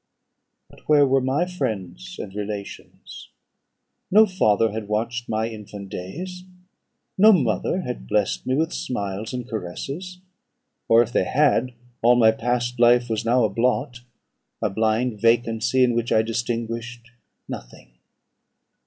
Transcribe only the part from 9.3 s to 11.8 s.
and caresses; or if they had,